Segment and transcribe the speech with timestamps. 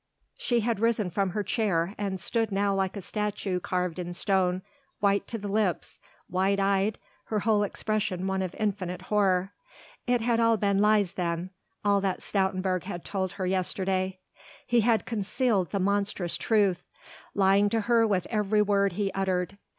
[0.39, 4.63] She had risen from her chair and stood now like a statue carved in stone,
[4.99, 9.53] white to the lips, wide eyed, her whole expression one of infinite horror.
[10.07, 11.51] It had all been lies then,
[11.85, 14.17] all that Stoutenburg had told her yesterday!
[14.65, 16.83] He had concealed the monstrous truth,
[17.35, 19.55] lying to her with every word he uttered.